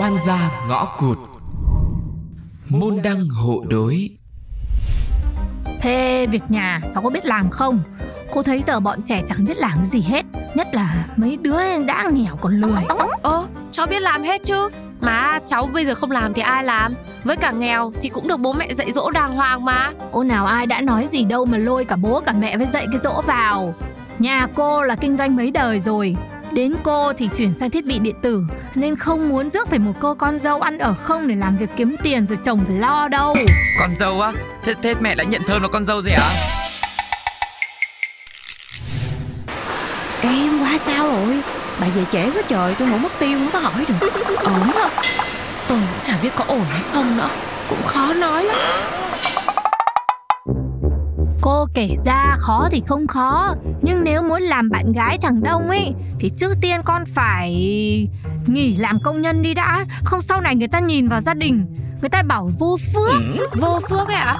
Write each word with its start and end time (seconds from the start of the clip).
oan 0.00 0.16
gia 0.26 0.50
ngõ 0.68 0.84
cụt. 0.98 1.18
Môn 2.68 2.98
đăng 3.04 3.28
hộ 3.28 3.64
đối. 3.68 4.10
Thế 5.80 6.26
việc 6.30 6.42
nhà 6.48 6.80
cháu 6.92 7.02
có 7.02 7.10
biết 7.10 7.26
làm 7.26 7.50
không? 7.50 7.80
Cô 8.32 8.42
thấy 8.42 8.62
giờ 8.62 8.80
bọn 8.80 9.02
trẻ 9.02 9.22
chẳng 9.28 9.44
biết 9.44 9.56
làm 9.56 9.84
gì 9.84 10.00
hết 10.00 10.26
Nhất 10.54 10.68
là 10.72 11.06
mấy 11.16 11.36
đứa 11.36 11.82
đã 11.86 12.04
nghèo 12.12 12.36
còn 12.36 12.60
lười. 12.60 12.84
Ơ, 13.22 13.46
cháu 13.72 13.86
biết 13.86 14.02
làm 14.02 14.22
hết 14.22 14.44
chứ. 14.44 14.68
Mà 15.00 15.38
cháu 15.46 15.66
bây 15.66 15.86
giờ 15.86 15.94
không 15.94 16.10
làm 16.10 16.34
thì 16.34 16.42
ai 16.42 16.64
làm? 16.64 16.94
Với 17.24 17.36
cả 17.36 17.50
nghèo 17.50 17.92
thì 18.00 18.08
cũng 18.08 18.28
được 18.28 18.36
bố 18.36 18.52
mẹ 18.52 18.74
dạy 18.74 18.92
dỗ 18.92 19.10
đàng 19.10 19.36
hoàng 19.36 19.64
mà. 19.64 19.90
Ô 20.10 20.22
nào 20.22 20.46
ai 20.46 20.66
đã 20.66 20.80
nói 20.80 21.06
gì 21.06 21.24
đâu 21.24 21.44
mà 21.44 21.58
lôi 21.58 21.84
cả 21.84 21.96
bố 21.96 22.20
cả 22.20 22.32
mẹ 22.32 22.56
với 22.56 22.66
dạy 22.66 22.86
cái 22.92 22.98
dỗ 22.98 23.22
vào. 23.26 23.74
Nhà 24.18 24.46
cô 24.54 24.82
là 24.82 24.94
kinh 24.94 25.16
doanh 25.16 25.36
mấy 25.36 25.50
đời 25.50 25.80
rồi 25.80 26.16
Đến 26.52 26.74
cô 26.82 27.12
thì 27.12 27.28
chuyển 27.36 27.54
sang 27.54 27.70
thiết 27.70 27.86
bị 27.86 27.98
điện 27.98 28.16
tử 28.22 28.42
Nên 28.74 28.96
không 28.96 29.28
muốn 29.28 29.50
rước 29.50 29.68
phải 29.68 29.78
một 29.78 29.92
cô 30.00 30.14
con 30.14 30.38
dâu 30.38 30.60
ăn 30.60 30.78
ở 30.78 30.94
không 30.94 31.28
để 31.28 31.36
làm 31.36 31.56
việc 31.56 31.70
kiếm 31.76 31.96
tiền 32.02 32.26
rồi 32.26 32.38
chồng 32.44 32.64
phải 32.66 32.76
lo 32.76 33.08
đâu. 33.08 33.34
Con 33.80 33.90
dâu 33.98 34.20
á? 34.20 34.32
Thế, 34.62 34.74
thế 34.82 34.94
mẹ 35.00 35.14
đã 35.14 35.24
nhận 35.24 35.42
thơm 35.46 35.62
là 35.62 35.68
con 35.68 35.84
dâu 35.84 36.02
gì 36.02 36.10
ạ 36.10 36.30
Em 40.22 40.60
qua 40.60 40.78
sao 40.78 41.06
rồi? 41.06 41.42
Bà 41.80 41.86
về 41.86 42.04
trễ 42.12 42.30
quá 42.30 42.42
trời 42.48 42.74
tôi 42.78 42.88
ngủ 42.88 42.98
mất 42.98 43.12
tiêu 43.18 43.38
không 43.38 43.50
có 43.52 43.58
hỏi 43.58 43.84
được. 43.88 44.12
Ổn 44.44 44.70
không 44.74 44.90
Tôi 45.68 45.78
cũng 45.78 46.00
chả 46.02 46.18
biết 46.22 46.30
có 46.36 46.44
ổn 46.48 46.64
hay 46.70 46.82
không 46.92 47.16
nữa. 47.16 47.28
Cũng 47.68 47.82
khó 47.82 48.14
nói 48.14 48.44
lắm 48.44 48.56
Cô 51.60 51.66
kể 51.74 51.96
ra 52.04 52.36
khó 52.38 52.68
thì 52.70 52.82
không 52.86 53.06
khó. 53.06 53.54
Nhưng 53.82 54.04
nếu 54.04 54.22
muốn 54.22 54.42
làm 54.42 54.70
bạn 54.70 54.92
gái 54.92 55.18
thằng 55.22 55.42
Đông 55.42 55.68
ấy 55.68 55.94
Thì 56.20 56.30
trước 56.38 56.54
tiên 56.60 56.80
con 56.84 57.04
phải 57.14 57.52
nghỉ 58.46 58.76
làm 58.76 58.98
công 59.04 59.20
nhân 59.20 59.42
đi 59.42 59.54
đã. 59.54 59.84
Không 60.04 60.22
sau 60.22 60.40
này 60.40 60.56
người 60.56 60.68
ta 60.68 60.80
nhìn 60.80 61.08
vào 61.08 61.20
gia 61.20 61.34
đình 61.34 61.66
Người 62.00 62.10
ta 62.10 62.22
bảo 62.22 62.50
vô 62.58 62.76
phước. 62.94 63.22
Vô 63.60 63.80
phước 63.88 64.08
ấy 64.08 64.16
ạ? 64.16 64.36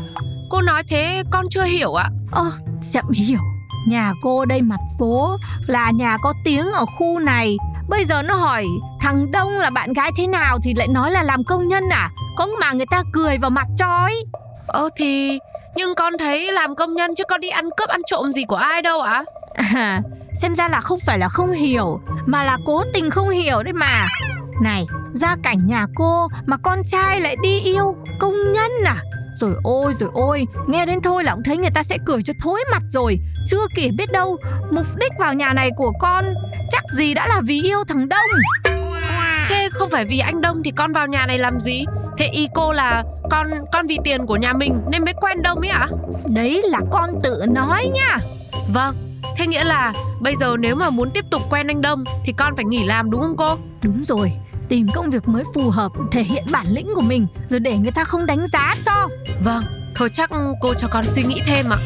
Cô 0.50 0.60
nói 0.60 0.82
thế 0.88 1.22
con 1.30 1.44
chưa 1.50 1.64
hiểu 1.64 1.94
ạ. 1.94 2.10
Ơ, 2.30 2.50
chậm 2.92 3.04
hiểu. 3.14 3.40
Nhà 3.86 4.12
cô 4.22 4.44
đây 4.44 4.62
mặt 4.62 4.80
phố 4.98 5.36
Là 5.66 5.90
nhà 5.90 6.16
có 6.22 6.34
tiếng 6.44 6.72
ở 6.72 6.84
khu 6.98 7.18
này. 7.18 7.56
Bây 7.88 8.04
giờ 8.04 8.22
nó 8.22 8.34
hỏi 8.34 8.66
thằng 9.00 9.30
Đông 9.30 9.58
là 9.58 9.70
bạn 9.70 9.92
gái 9.92 10.10
thế 10.16 10.26
nào? 10.26 10.58
Thì 10.62 10.74
lại 10.74 10.88
nói 10.88 11.10
là 11.10 11.22
làm 11.22 11.44
công 11.44 11.68
nhân 11.68 11.84
à? 11.90 12.10
Có 12.36 12.48
mà 12.60 12.72
người 12.72 12.86
ta 12.90 13.02
cười 13.12 13.38
vào 13.38 13.50
mặt 13.50 13.66
cho 13.78 13.86
ấy 13.86 14.24
Ờ 14.66 14.88
thì 14.96 15.38
nhưng 15.74 15.94
con 15.94 16.18
thấy 16.18 16.52
làm 16.52 16.74
công 16.74 16.94
nhân 16.94 17.14
chứ 17.14 17.24
con 17.28 17.40
đi 17.40 17.48
ăn 17.48 17.64
cướp 17.76 17.88
ăn 17.88 18.00
trộm 18.06 18.32
gì 18.32 18.44
của 18.44 18.56
ai 18.56 18.82
đâu 18.82 19.00
ạ? 19.00 19.24
À, 19.74 20.00
xem 20.42 20.54
ra 20.54 20.68
là 20.68 20.80
không 20.80 20.98
phải 21.06 21.18
là 21.18 21.28
không 21.28 21.52
hiểu 21.52 22.00
Mà 22.26 22.44
là 22.44 22.58
cố 22.66 22.82
tình 22.94 23.10
không 23.10 23.28
hiểu 23.28 23.62
đấy 23.62 23.72
mà. 23.72 24.06
Này, 24.62 24.86
gia 25.12 25.36
cảnh 25.42 25.66
nhà 25.66 25.86
cô 25.96 26.28
mà 26.46 26.56
con 26.62 26.78
trai 26.90 27.20
lại 27.20 27.36
đi 27.42 27.60
yêu 27.60 27.96
công 28.20 28.34
nhân 28.52 28.70
à? 28.84 28.96
Rồi 29.34 29.54
ôi 29.62 29.92
rồi 29.98 30.10
ôi, 30.14 30.46
nghe 30.66 30.86
đến 30.86 31.00
thôi 31.02 31.24
là 31.24 31.34
cũng 31.34 31.42
thấy 31.44 31.56
người 31.56 31.70
ta 31.74 31.82
sẽ 31.82 31.98
cười 32.06 32.22
cho 32.22 32.32
thối 32.42 32.64
mặt 32.72 32.82
rồi. 32.88 33.18
Chưa 33.46 33.66
kể 33.76 33.90
biết 33.96 34.12
đâu, 34.12 34.36
mục 34.70 34.86
đích 34.96 35.12
vào 35.18 35.34
nhà 35.34 35.52
này 35.52 35.70
của 35.76 35.92
con 36.00 36.24
Chắc 36.70 36.84
gì 36.92 37.14
đã 37.14 37.26
là 37.26 37.40
vì 37.46 37.62
yêu 37.62 37.84
thằng 37.88 38.08
Đông 38.08 38.79
không 39.70 39.90
phải 39.90 40.04
vì 40.04 40.18
anh 40.18 40.40
Đông 40.40 40.62
thì 40.64 40.70
con 40.70 40.92
vào 40.92 41.06
nhà 41.06 41.26
này 41.26 41.38
làm 41.38 41.60
gì? 41.60 41.84
Thế 42.18 42.26
ý 42.26 42.48
cô 42.54 42.72
là 42.72 43.04
con 43.30 43.50
con 43.72 43.86
vì 43.86 43.98
tiền 44.04 44.26
của 44.26 44.36
nhà 44.36 44.52
mình 44.52 44.80
nên 44.90 45.04
mới 45.04 45.14
quen 45.20 45.42
Đông 45.42 45.60
ấy 45.60 45.70
ạ? 45.70 45.88
Đấy 46.26 46.62
là 46.64 46.80
con 46.90 47.10
tự 47.22 47.44
nói 47.48 47.90
nha. 47.94 48.18
Vâng 48.74 49.20
Thế 49.36 49.46
nghĩa 49.46 49.64
là 49.64 49.92
bây 50.20 50.36
giờ 50.36 50.56
nếu 50.58 50.74
mà 50.74 50.90
muốn 50.90 51.10
tiếp 51.10 51.24
tục 51.30 51.42
quen 51.50 51.66
anh 51.66 51.80
Đông 51.80 52.04
Thì 52.24 52.32
con 52.32 52.56
phải 52.56 52.64
nghỉ 52.64 52.84
làm 52.84 53.10
đúng 53.10 53.20
không 53.20 53.36
cô? 53.36 53.56
Đúng 53.82 54.04
rồi, 54.04 54.32
tìm 54.68 54.86
công 54.94 55.10
việc 55.10 55.28
mới 55.28 55.44
phù 55.54 55.70
hợp 55.70 55.92
Thể 56.12 56.22
hiện 56.22 56.44
bản 56.52 56.66
lĩnh 56.68 56.88
của 56.94 57.00
mình 57.00 57.26
Rồi 57.48 57.60
để 57.60 57.76
người 57.76 57.92
ta 57.92 58.04
không 58.04 58.26
đánh 58.26 58.46
giá 58.52 58.74
cho. 58.84 59.08
Vâng 59.44 59.64
Thôi 59.94 60.10
chắc 60.12 60.30
cô 60.60 60.74
cho 60.74 60.88
con 60.90 61.04
suy 61.04 61.22
nghĩ 61.22 61.40
thêm 61.46 61.66
ạ 61.72 61.78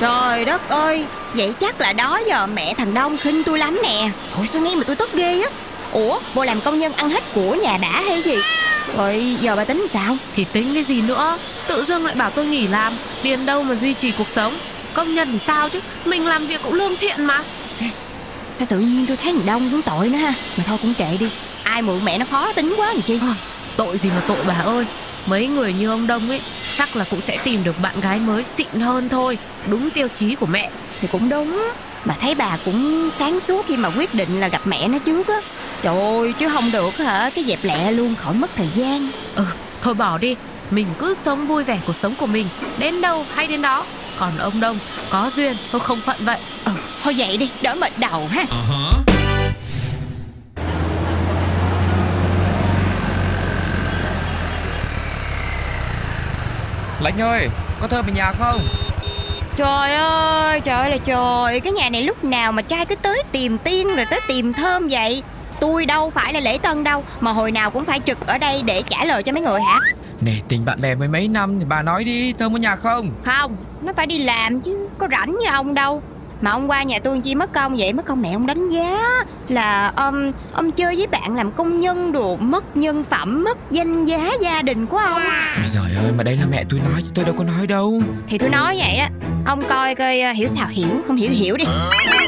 Trời 0.00 0.44
đất 0.44 0.68
ơi 0.68 1.04
Vậy 1.34 1.54
chắc 1.60 1.80
là 1.80 1.92
đó 1.92 2.20
giờ 2.26 2.46
mẹ 2.46 2.74
thằng 2.74 2.94
Đông 2.94 3.16
khinh 3.16 3.44
tôi 3.44 3.58
lắm 3.58 3.80
nè. 3.82 4.10
Ủa 4.38 4.46
sao 4.52 4.62
nghe 4.62 4.74
mà 4.74 4.84
tôi 4.86 4.96
tức 4.96 5.12
ghê 5.12 5.42
á. 5.42 5.50
Ủa 5.92 6.20
bộ 6.34 6.44
làm 6.44 6.60
công 6.60 6.78
nhân 6.78 6.92
ăn 6.92 7.10
hết 7.10 7.22
của 7.34 7.54
nhà 7.54 7.78
đã 7.82 8.02
hay 8.02 8.22
gì? 8.22 8.36
Rồi 8.96 9.36
giờ 9.40 9.56
bà 9.56 9.64
tính 9.64 9.86
sao? 9.92 10.16
Thì 10.36 10.44
tính 10.44 10.74
cái 10.74 10.84
gì 10.84 11.02
nữa? 11.02 11.38
Tự 11.66 11.84
dưng 11.88 12.06
lại 12.06 12.14
bảo 12.14 12.30
tôi 12.30 12.46
nghỉ 12.46 12.66
làm 12.66 12.92
Tiền 13.22 13.46
đâu 13.46 13.62
mà 13.62 13.74
duy 13.74 13.94
trì 13.94 14.12
cuộc 14.18 14.26
sống. 14.34 14.54
Công 14.94 15.14
nhân 15.14 15.28
thì 15.32 15.38
sao 15.46 15.68
chứ? 15.68 15.80
Mình 16.04 16.26
làm 16.26 16.46
việc 16.46 16.60
cũng 16.62 16.74
lương 16.74 16.96
thiện 16.96 17.24
mà. 17.24 17.42
Sao 18.54 18.66
tự 18.70 18.78
nhiên 18.78 19.06
tôi 19.06 19.16
thấy 19.16 19.32
thằng 19.32 19.46
Đông 19.46 19.70
cũng 19.70 19.82
tội 19.82 20.08
nữa 20.08 20.18
ha? 20.18 20.32
Mà 20.56 20.64
thôi 20.66 20.78
cũng 20.82 20.94
kệ 20.94 21.16
đi. 21.20 21.30
Ai 21.62 21.82
mượn 21.82 22.04
mẹ 22.04 22.18
nó 22.18 22.24
khó 22.30 22.52
tính 22.52 22.74
quá 22.76 22.86
làm 22.86 23.02
chi? 23.02 23.18
Tội 23.76 23.98
gì 24.02 24.08
mà 24.08 24.22
tội 24.28 24.44
bà 24.46 24.54
ơi. 24.54 24.86
Mấy 25.26 25.46
người 25.46 25.72
như 25.72 25.90
ông 25.90 26.06
Đông 26.06 26.28
ấy 26.28 26.40
Chắc 26.78 26.96
là 26.96 27.04
cũng 27.10 27.20
sẽ 27.20 27.38
tìm 27.44 27.64
được 27.64 27.76
bạn 27.82 28.00
gái 28.00 28.18
mới 28.18 28.44
xịn 28.56 28.80
hơn 28.80 29.08
thôi. 29.08 29.38
Đúng 29.66 29.90
tiêu 29.90 30.08
chí 30.18 30.34
của 30.34 30.46
mẹ. 30.46 30.70
Thì 31.00 31.08
cũng 31.12 31.28
đúng. 31.28 31.70
Mà 32.04 32.14
thấy 32.20 32.34
bà 32.34 32.58
cũng 32.64 33.10
sáng 33.18 33.40
suốt 33.40 33.66
khi 33.68 33.76
mà 33.76 33.90
quyết 33.96 34.14
định 34.14 34.40
là 34.40 34.48
gặp 34.48 34.60
mẹ 34.64 34.88
nó 34.88 34.98
trước 34.98 35.28
á. 35.28 35.40
Trời 35.82 36.00
ơi 36.00 36.32
chứ 36.38 36.48
không 36.48 36.72
được 36.72 36.96
hả? 36.96 37.30
Cái 37.34 37.44
dẹp 37.44 37.58
lẹ 37.62 37.90
luôn 37.90 38.14
khỏi 38.14 38.34
mất 38.34 38.50
thời 38.56 38.68
gian. 38.74 39.10
Ừ 39.34 39.44
thôi 39.82 39.94
bỏ 39.94 40.18
đi. 40.18 40.36
Mình 40.70 40.86
cứ 40.98 41.14
sống 41.24 41.46
vui 41.46 41.64
vẻ 41.64 41.78
cuộc 41.86 41.96
sống 42.02 42.14
của 42.14 42.26
mình. 42.26 42.46
Đến 42.78 43.00
đâu 43.00 43.26
hay 43.34 43.46
đến 43.46 43.62
đó. 43.62 43.84
Còn 44.18 44.38
ông 44.38 44.60
Đông 44.60 44.78
có 45.10 45.30
duyên 45.36 45.56
thôi 45.72 45.80
không 45.80 46.00
phận 46.00 46.16
vậy. 46.20 46.38
Ừ 46.64 46.72
thôi 47.02 47.14
vậy 47.18 47.36
đi 47.36 47.50
đỡ 47.62 47.74
mệt 47.74 47.92
đầu 47.98 48.28
ha 48.30 48.44
Lãnh 57.00 57.20
ơi 57.20 57.48
Có 57.80 57.88
thơm 57.88 58.06
ở 58.06 58.12
nhà 58.12 58.32
không? 58.32 58.60
Trời 59.56 59.94
ơi 59.94 60.60
trời 60.60 60.78
ơi 60.78 60.90
là 60.90 60.96
trời. 61.04 61.60
Cái 61.60 61.72
nhà 61.72 61.90
này 61.90 62.02
lúc 62.02 62.24
nào 62.24 62.52
mà 62.52 62.62
trai 62.62 62.86
cứ 62.86 62.94
tới 62.94 63.22
tìm 63.32 63.58
tiên 63.58 63.96
Rồi 63.96 64.06
tới 64.10 64.20
tìm 64.28 64.52
thơm 64.52 64.88
vậy? 64.90 65.22
Tôi 65.60 65.86
đâu 65.86 66.10
phải 66.10 66.32
là 66.32 66.40
lễ 66.40 66.58
tân 66.58 66.84
đâu 66.84 67.04
Mà 67.20 67.32
hồi 67.32 67.50
nào 67.50 67.70
cũng 67.70 67.84
phải 67.84 68.00
trực 68.00 68.26
ở 68.26 68.38
đây 68.38 68.62
để 68.62 68.82
trả 68.82 69.04
lời 69.04 69.22
cho 69.22 69.32
mấy 69.32 69.42
người 69.42 69.60
hả? 69.60 69.80
Nè 70.20 70.32
tình 70.48 70.64
bạn 70.64 70.80
bè 70.80 70.94
mới 70.94 71.08
mấy 71.08 71.28
năm 71.28 71.58
thì 71.58 71.64
bà 71.68 71.82
nói 71.82 72.04
đi 72.04 72.32
Thơm 72.32 72.56
ở 72.56 72.58
nhà 72.58 72.76
không? 72.76 73.10
Không 73.24 73.56
Nó 73.82 73.92
phải 73.92 74.06
đi 74.06 74.18
làm 74.18 74.60
chứ 74.60 74.88
Có 74.98 75.08
rảnh 75.10 75.36
như 75.40 75.46
ông 75.50 75.74
đâu 75.74 76.02
Mà 76.40 76.50
ông 76.50 76.70
qua 76.70 76.82
nhà 76.82 76.98
tôi 76.98 77.20
chi 77.20 77.34
mất 77.34 77.52
công 77.52 77.76
vậy 77.76 77.92
Mất 77.92 78.04
công 78.04 78.22
mẹ 78.22 78.32
ông 78.32 78.46
đánh 78.46 78.68
giá 78.68 79.24
Là 79.48 79.92
ông 79.96 80.32
Ông 80.52 80.72
chơi 80.72 80.96
với 80.96 81.06
bạn 81.06 81.36
làm 81.36 81.52
công 81.52 81.80
nhân 81.80 82.12
đồ 82.12 82.36
Mất 82.36 82.76
nhân 82.76 83.04
phẩm 83.04 83.44
Mất 83.44 83.58
danh 83.70 84.04
giá 84.04 84.30
gia 84.40 84.62
đình 84.62 84.86
của 84.86 84.96
ông. 84.98 85.22
Trời 85.74 85.94
ơi 85.96 86.12
mà 86.16 86.22
đây 86.24 86.36
là 86.36 86.46
mẹ 86.50 86.64
tôi 86.70 86.80
nói 86.80 87.02
chứ 87.02 87.10
tôi 87.14 87.24
đâu 87.24 87.34
có 87.38 87.44
nói 87.44 87.66
đâu. 87.66 88.02
Thì 88.28 88.38
tôi 88.38 88.50
nói 88.50 88.76
vậy 88.78 88.96
đó 88.98 89.06
Ông 89.46 89.62
coi 89.68 89.94
coi 89.94 90.20
ờ, 90.20 90.32
hiểu 90.32 90.48
sao 90.48 90.66
hiểu 90.68 90.88
Không 91.06 91.16
hiểu 91.16 91.30
hiểu 91.30 91.56
đi. 91.56 91.64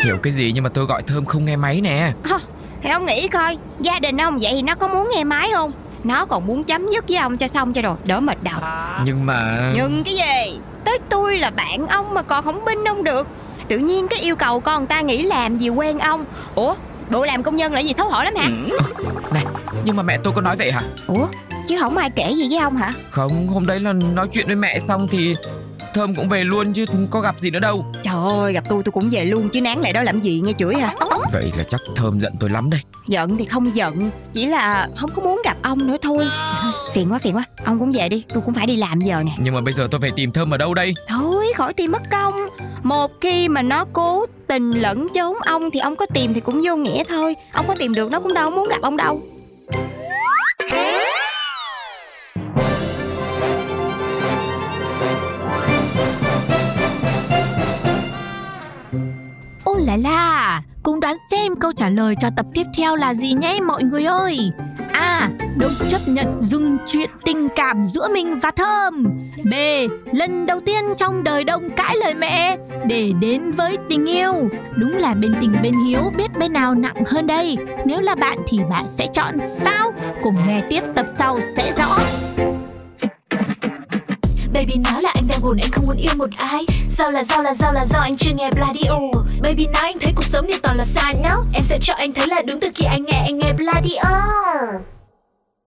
Hiểu 0.05 0.17
cái 0.23 0.33
gì 0.33 0.53
nhưng 0.55 0.65
mà 0.65 0.71
tôi 0.75 0.85
gọi 0.87 1.03
thơm 1.03 1.25
không 1.25 1.45
nghe 1.45 1.57
máy 1.57 1.81
nè. 1.81 2.13
Hơ, 2.25 2.39
Thì 2.83 2.91
ông 2.91 3.07
nghĩ 3.07 3.29
coi 3.29 3.57
Gia 3.81 3.99
đình 3.99 4.21
ông 4.21 4.39
vậy 4.41 4.53
thì 4.55 4.63
nó 4.63 4.75
có 4.75 4.89
muốn 4.89 5.09
nghe 5.17 5.25
máy 5.25 5.49
không? 5.55 5.73
Nó 6.05 6.27
còn 6.27 6.47
muốn 6.47 6.65
chấm 6.65 6.89
dứt 6.89 7.05
với 7.09 7.17
ông 7.17 7.37
cho 7.37 7.49
xong 7.49 7.73
cho 7.73 7.83
rồi 7.83 7.97
Đỡ 8.07 8.21
mệt 8.21 8.39
đầu. 8.43 8.61
Nhưng 9.05 9.27
mà 9.27 9.73
Nhưng 9.77 10.03
cái 10.05 10.15
gì? 10.15 10.59
Tới 10.85 10.99
tôi 11.09 11.39
là 11.39 11.51
bạn 11.51 11.87
ông 11.87 12.15
mà 12.15 12.23
còn 12.23 12.45
không 12.45 12.65
binh 12.65 12.85
ông 12.89 13.05
được 13.05 13.27
Tự 13.71 13.79
nhiên 13.79 14.09
cái 14.09 14.21
yêu 14.21 14.37
cầu 14.37 14.61
con 14.61 14.87
ta 14.87 15.01
nghĩ 15.01 15.23
làm 15.23 15.59
gì 15.59 15.69
quen 15.69 15.99
ông. 15.99 16.25
Ủa 16.55 16.75
bộ 17.11 17.25
làm 17.25 17.43
công 17.43 17.57
nhân 17.57 17.73
là 17.73 17.81
gì 17.81 17.93
xấu 17.93 18.09
hổ 18.09 18.23
lắm 18.23 18.35
hả? 18.37 18.51
Này 19.33 19.45
nhưng 19.85 19.97
mà 19.97 20.03
mẹ 20.03 20.19
tôi 20.25 20.33
có 20.37 20.41
nói 20.41 20.57
vậy 20.57 20.73
hả? 20.73 20.83
Ủa 21.07 21.27
chứ 21.69 21.77
không 21.81 21.97
ai 21.97 22.11
kể 22.11 22.33
gì 22.33 22.47
với 22.51 22.59
ông 22.59 22.77
hả? 22.77 22.95
Không 23.11 23.49
hôm 23.49 23.67
đấy 23.67 23.81
là 23.81 23.93
nói 23.93 24.29
chuyện 24.33 24.47
với 24.47 24.57
mẹ 24.57 24.81
xong 24.81 25.09
thì 25.11 25.35
Thơm 25.95 26.15
cũng 26.15 26.29
về 26.29 26.45
luôn 26.45 26.73
chứ 26.73 26.85
có 27.11 27.21
gặp 27.21 27.35
gì 27.41 27.51
nữa 27.51 27.59
đâu. 27.59 27.85
Trời 28.03 28.15
ơi 28.15 28.53
gặp 28.53 28.65
tôi 28.69 28.83
tôi 28.83 28.93
cũng 28.93 29.11
về 29.11 29.25
luôn 29.25 29.49
chứ 29.49 29.61
nán 29.61 29.79
lại 29.81 29.93
đó 29.93 30.03
làm 30.03 30.21
gì 30.21 30.41
nghe 30.45 30.53
chửi 30.59 30.75
hả 30.75 30.95
Vậy 31.33 31.53
là 31.57 31.65
chắc 31.69 31.81
Thơm 31.97 32.21
giận 32.21 32.33
tôi 32.41 32.51
lắm 32.51 32.71
đây. 32.71 32.81
Giận 33.09 33.37
thì 33.37 33.45
không 33.45 33.77
giận 33.77 34.11
Chỉ 34.33 34.47
là 34.47 34.89
không 34.97 35.11
có 35.17 35.23
muốn 35.23 35.43
gặp 35.45 35.57
ông 35.63 35.87
nữa 35.87 35.97
thôi. 36.03 36.25
Phiền 36.95 37.13
quá 37.13 37.19
phiền 37.19 37.37
quá. 37.37 37.45
Ông 37.65 37.79
cũng 37.79 37.93
về 37.93 38.09
đi 38.09 38.25
tôi 38.35 38.43
cũng 38.47 38.55
phải 38.55 38.67
đi 38.67 38.77
làm 38.77 39.01
giờ 39.01 39.23
nè. 39.23 39.33
Nhưng 39.39 39.55
mà 39.55 39.61
bây 39.61 39.75
giờ 39.75 39.89
tôi 39.91 40.01
phải 40.01 40.11
tìm 40.17 40.33
Thơm 40.33 40.55
ở 40.55 40.57
đâu 40.57 40.75
đây? 40.75 40.95
Thôi 41.09 41.47
khỏi 41.57 41.73
tìm 41.75 41.93
mất 41.93 42.03
công 42.11 42.35
một 42.83 43.11
khi 43.21 43.49
mà 43.49 43.63
nó 43.63 43.85
cố 43.93 44.27
tình 44.47 44.71
lẫn 44.71 45.09
trốn 45.15 45.37
ông 45.41 45.71
Thì 45.71 45.81
ông 45.81 45.97
có 45.97 46.07
tìm 46.15 46.35
thì 46.35 46.41
cũng 46.41 46.61
vô 46.65 46.77
nghĩa 46.77 47.05
thôi 47.05 47.37
Ông 47.53 47.65
có 47.69 47.75
tìm 47.79 47.95
được 47.95 48.11
nó 48.11 48.21
cũng 48.21 48.35
đâu 48.35 48.51
muốn 48.51 48.69
gặp 48.69 48.81
ông 48.83 48.97
đâu 48.97 49.21
Ô 59.65 59.77
là 59.79 59.97
là, 59.97 60.63
cùng 60.83 61.01
đoán 61.01 61.17
xem 61.31 61.57
câu 61.57 61.73
trả 61.73 61.89
lời 61.89 62.15
cho 62.21 62.29
tập 62.37 62.47
tiếp 62.55 62.67
theo 62.77 62.97
là 62.97 63.15
gì 63.15 63.33
nhé 63.33 63.61
mọi 63.61 63.83
người 63.83 64.05
ơi. 64.05 64.51
A. 65.21 65.29
Chấp 65.91 66.09
nhận 66.09 66.43
dừng 66.43 66.79
chuyện 66.87 67.11
tình 67.25 67.49
cảm 67.57 67.87
giữa 67.87 68.09
mình 68.09 68.39
và 68.39 68.51
Thơm. 68.51 69.05
B. 69.45 69.55
Lần 70.13 70.47
đầu 70.47 70.61
tiên 70.61 70.85
trong 70.97 71.25
đời 71.25 71.45
Đông 71.45 71.71
cãi 71.77 71.97
lời 72.05 72.15
mẹ 72.15 72.57
để 72.87 73.13
đến 73.21 73.51
với 73.53 73.77
tình 73.89 74.07
yêu. 74.07 74.35
Đúng 74.77 74.99
là 74.99 75.15
bên 75.15 75.35
tình 75.41 75.57
bên 75.63 75.75
hiếu, 75.87 76.13
biết 76.17 76.29
bên 76.39 76.53
nào 76.53 76.75
nặng 76.75 77.05
hơn 77.07 77.27
đây. 77.27 77.57
Nếu 77.87 78.01
là 78.01 78.15
bạn 78.15 78.39
thì 78.49 78.59
bạn 78.71 78.85
sẽ 78.89 79.07
chọn 79.13 79.35
sao? 79.43 79.93
Cùng 80.23 80.37
nghe 80.47 80.63
tiếp 80.71 80.83
tập 80.95 81.07
sau 81.19 81.41
sẽ 81.41 81.73
rõ. 81.79 81.99
Baby 84.55 84.75
nói 84.85 85.01
là 85.03 85.11
anh 85.15 85.25
đang 85.29 85.41
buồn, 85.43 85.57
anh 85.63 85.71
không 85.73 85.85
muốn 85.87 85.97
yêu 85.97 86.13
một 86.17 86.31
ai. 86.37 86.67
Sao 86.89 87.13
là 87.13 87.25
sao 87.25 87.43
là 87.43 87.55
sao 87.55 87.73
là 87.73 87.85
do 87.85 87.99
anh 87.99 88.17
chưa 88.17 88.31
nghe 88.35 88.51
Bloody 88.51 88.81
oh 88.93 89.17
Baby 89.43 89.67
nói 89.67 89.83
anh 89.83 89.99
thấy 90.01 90.13
cuộc 90.17 90.25
sống 90.25 90.47
này 90.51 90.59
toàn 90.63 90.77
là 90.77 90.85
sai 90.85 91.13
no 91.23 91.43
Em 91.55 91.63
sẽ 91.63 91.79
cho 91.81 91.95
anh 91.97 92.13
thấy 92.13 92.27
là 92.27 92.43
đúng 92.43 92.61
từ 92.61 92.69
khi 92.75 92.85
anh 92.85 93.05
nghe 93.05 93.23
anh 93.27 93.39
nghe 93.39 93.53
Bloody 93.53 93.97
oh 93.97 95.00